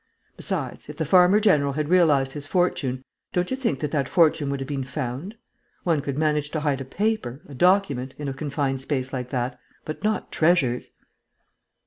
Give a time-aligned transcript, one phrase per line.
[0.35, 3.03] Besides, if the farmer general had realized his fortune,
[3.33, 5.35] don't you think that that fortune would have been found?
[5.83, 9.59] One could manage to hide a paper, a document, in a confined space like that,
[9.85, 10.89] but not treasures."